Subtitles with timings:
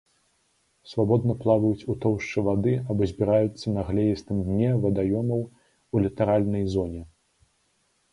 [0.91, 5.45] Свабодна плаваюць у тоўшчы вады або збіраюцца на глеістым дне вадаёмаў,
[5.93, 7.03] у літаральнай зоне.